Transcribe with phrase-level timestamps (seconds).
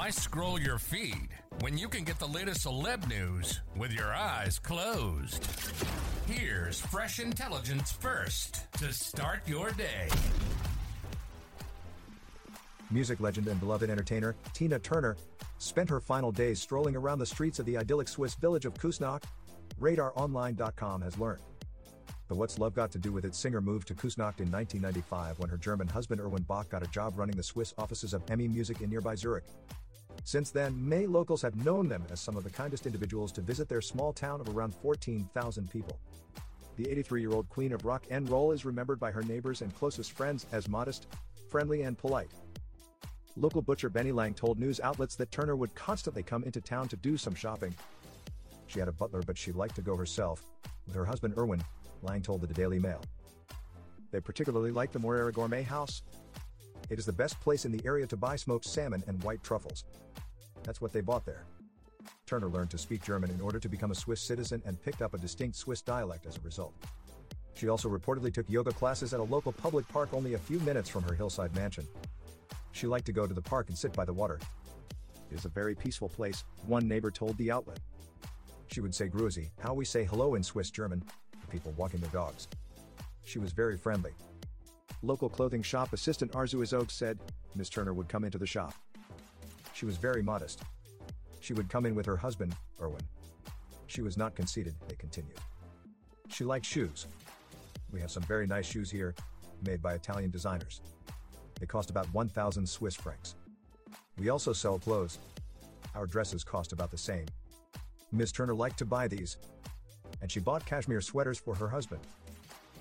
[0.00, 1.28] Why scroll your feed
[1.60, 5.46] when you can get the latest celeb news with your eyes closed?
[6.26, 10.08] Here's fresh intelligence first to start your day.
[12.90, 15.18] Music legend and beloved entertainer Tina Turner
[15.58, 19.24] spent her final days strolling around the streets of the idyllic Swiss village of Küsnacht,
[19.78, 21.42] RadarOnline.com has learned.
[22.26, 23.34] But what's love got to do with it?
[23.34, 27.18] Singer moved to Küsnacht in 1995 when her German husband Erwin Bach got a job
[27.18, 29.44] running the Swiss offices of EMI Music in nearby Zurich.
[30.24, 33.68] Since then, May locals have known them as some of the kindest individuals to visit
[33.68, 35.98] their small town of around 14,000 people.
[36.76, 39.74] The 83 year old queen of rock and roll is remembered by her neighbors and
[39.74, 41.08] closest friends as modest,
[41.50, 42.30] friendly, and polite.
[43.36, 46.96] Local butcher Benny Lang told news outlets that Turner would constantly come into town to
[46.96, 47.74] do some shopping.
[48.66, 50.44] She had a butler, but she liked to go herself.
[50.86, 51.62] With her husband Erwin,
[52.02, 53.02] Lang told the Daily Mail.
[54.10, 56.02] They particularly liked the Morera Gourmet House.
[56.90, 59.84] It is the best place in the area to buy smoked salmon and white truffles.
[60.64, 61.44] That's what they bought there.
[62.26, 65.14] Turner learned to speak German in order to become a Swiss citizen and picked up
[65.14, 66.74] a distinct Swiss dialect as a result.
[67.54, 70.88] She also reportedly took yoga classes at a local public park only a few minutes
[70.88, 71.86] from her hillside mansion.
[72.72, 74.40] She liked to go to the park and sit by the water.
[75.30, 77.78] It is a very peaceful place, one neighbor told the outlet.
[78.68, 81.02] She would say Grüezi, how we say hello in Swiss German,
[81.40, 82.48] to people walking their dogs.
[83.24, 84.12] She was very friendly.
[85.02, 87.18] Local clothing shop assistant Arzu Azog said,
[87.54, 88.74] Miss Turner would come into the shop.
[89.72, 90.62] She was very modest.
[91.40, 93.00] She would come in with her husband, Erwin.
[93.86, 95.38] She was not conceited, they continued.
[96.28, 97.06] She liked shoes.
[97.90, 99.14] We have some very nice shoes here,
[99.64, 100.82] made by Italian designers.
[101.58, 103.34] They cost about 1,000 Swiss francs.
[104.18, 105.18] We also sell clothes.
[105.94, 107.26] Our dresses cost about the same.
[108.12, 109.38] Miss Turner liked to buy these.
[110.20, 112.02] And she bought cashmere sweaters for her husband.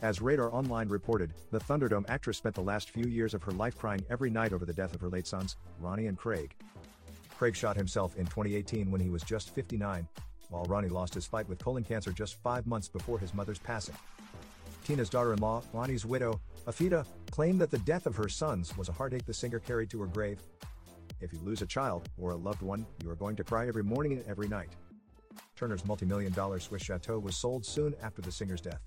[0.01, 3.77] As Radar Online reported, the Thunderdome actress spent the last few years of her life
[3.77, 6.55] crying every night over the death of her late sons, Ronnie and Craig.
[7.37, 10.07] Craig shot himself in 2018 when he was just 59,
[10.49, 13.95] while Ronnie lost his fight with colon cancer just five months before his mother's passing.
[14.85, 18.88] Tina's daughter in law, Ronnie's widow, Afida, claimed that the death of her sons was
[18.88, 20.39] a heartache the singer carried to her grave.
[21.19, 23.83] If you lose a child or a loved one, you are going to cry every
[23.83, 24.69] morning and every night.
[25.57, 28.79] Turner's multi million dollar Swiss chateau was sold soon after the singer's death.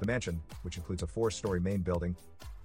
[0.00, 2.14] The mansion, which includes a four story main building,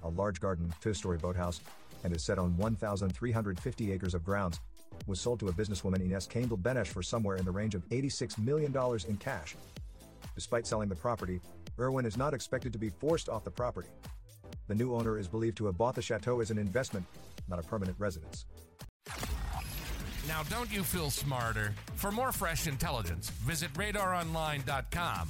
[0.04, 1.62] a large garden, two story boathouse,
[2.04, 4.60] and is set on 1,350 acres of grounds,
[5.08, 8.38] was sold to a businesswoman Ines Kendall Benesh for somewhere in the range of $86
[8.38, 8.76] million
[9.08, 9.56] in cash.
[10.36, 11.40] Despite selling the property,
[11.80, 13.90] Erwin is not expected to be forced off the property.
[14.68, 17.06] The new owner is believed to have bought the chateau as an investment,
[17.50, 18.46] not a permanent residence.
[20.28, 21.74] Now, don't you feel smarter?
[21.96, 25.30] For more fresh intelligence, visit radaronline.com